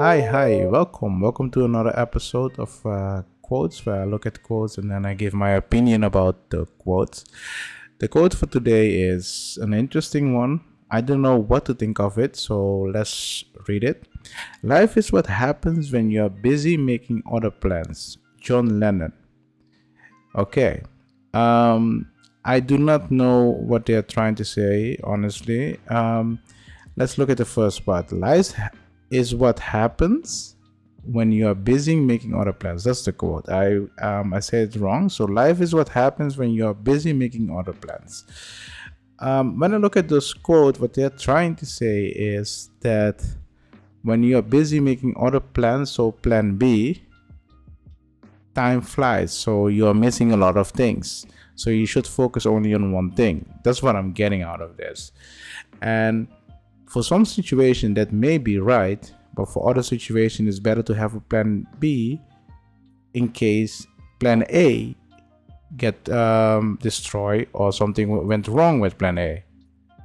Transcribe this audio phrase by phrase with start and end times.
[0.00, 1.20] Hi, hi, welcome.
[1.20, 5.12] Welcome to another episode of uh, Quotes where I look at quotes and then I
[5.12, 7.26] give my opinion about the quotes.
[7.98, 10.62] The quote for today is an interesting one.
[10.90, 14.08] I don't know what to think of it, so let's read it.
[14.62, 18.16] Life is what happens when you're busy making other plans.
[18.40, 19.12] John Lennon.
[20.34, 20.82] Okay.
[21.34, 22.10] Um,
[22.42, 25.78] I do not know what they are trying to say, honestly.
[25.88, 26.38] Um,
[26.96, 28.10] let's look at the first part.
[28.12, 28.54] Life
[29.10, 30.56] is what happens
[31.04, 32.84] when you are busy making other plans.
[32.84, 33.48] That's the quote.
[33.48, 35.08] I um, I said it wrong.
[35.08, 38.24] So life is what happens when you are busy making other plans.
[39.18, 43.22] Um, when I look at this quote, what they're trying to say is that
[44.02, 47.02] when you are busy making other plans, so plan B,
[48.54, 49.32] time flies.
[49.32, 51.26] So you're missing a lot of things.
[51.54, 53.44] So you should focus only on one thing.
[53.62, 55.12] That's what I'm getting out of this.
[55.82, 56.26] And
[56.90, 61.14] for some situation that may be right, but for other situation it's better to have
[61.14, 62.20] a plan B
[63.14, 63.86] in case
[64.18, 64.94] plan A
[65.76, 69.44] get um, destroyed or something went wrong with plan A.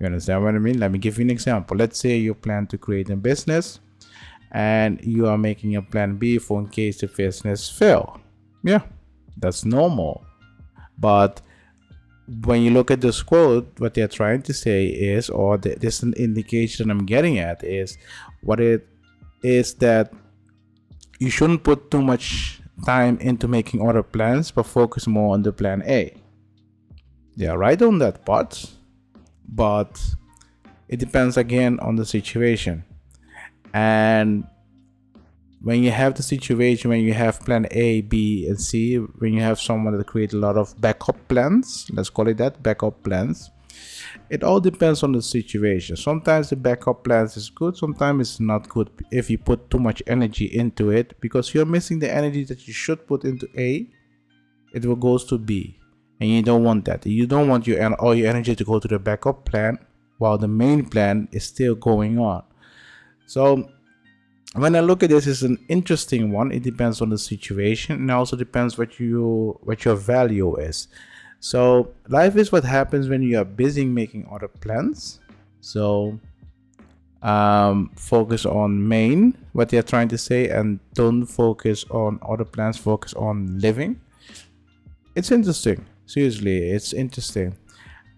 [0.00, 0.80] You understand what I mean?
[0.80, 1.76] Let me give you an example.
[1.76, 3.78] Let's say you plan to create a business
[4.50, 8.20] and you are making a plan B for in case the business fail.
[8.64, 8.82] Yeah,
[9.36, 10.26] that's normal.
[10.98, 11.40] But
[12.44, 16.02] when you look at this quote, what they're trying to say is, or the, this
[16.02, 17.98] indication I'm getting at is,
[18.42, 18.86] what it
[19.42, 20.12] is that
[21.18, 25.52] you shouldn't put too much time into making other plans, but focus more on the
[25.52, 26.14] plan A.
[27.36, 28.70] They are right on that part,
[29.48, 30.00] but
[30.88, 32.84] it depends again on the situation.
[33.72, 34.44] And
[35.62, 39.40] when you have the situation when you have plan A, B, and C, when you
[39.40, 43.50] have someone that create a lot of backup plans, let's call it that, backup plans,
[44.28, 45.96] it all depends on the situation.
[45.96, 50.02] Sometimes the backup plans is good, sometimes it's not good if you put too much
[50.06, 53.88] energy into it because you're missing the energy that you should put into A,
[54.74, 55.78] it will goes to B.
[56.20, 57.04] And you don't want that.
[57.04, 59.78] You don't want your all your energy to go to the backup plan
[60.18, 62.44] while the main plan is still going on.
[63.26, 63.68] So
[64.54, 66.52] when I look at this, it's an interesting one.
[66.52, 70.88] It depends on the situation, and also depends what you what your value is.
[71.40, 75.20] So life is what happens when you are busy making other plans.
[75.60, 76.18] So
[77.22, 82.76] um, focus on main what they're trying to say, and don't focus on other plans.
[82.76, 84.00] Focus on living.
[85.14, 85.84] It's interesting.
[86.06, 87.56] Seriously, it's interesting.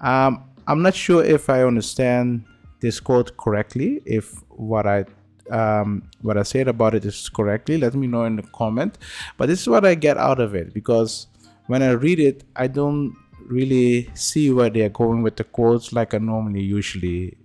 [0.00, 2.44] Um, I'm not sure if I understand
[2.80, 4.00] this quote correctly.
[4.06, 5.06] If what I
[5.50, 8.98] um, what I said about it is correctly, let me know in the comment.
[9.36, 11.26] But this is what I get out of it because
[11.66, 13.16] when I read it, I don't
[13.46, 17.36] really see where they are going with the quotes like I normally usually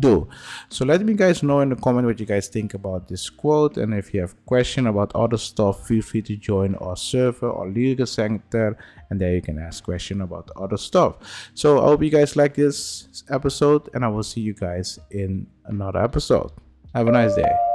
[0.00, 0.28] do.
[0.68, 3.76] So let me guys know in the comment what you guys think about this quote
[3.76, 7.68] and if you have question about other stuff feel free to join our server or
[7.68, 8.76] legal center
[9.10, 11.50] and there you can ask question about other stuff.
[11.54, 15.46] So I hope you guys like this episode and I will see you guys in
[15.66, 16.50] another episode.
[16.94, 17.73] Have a nice day.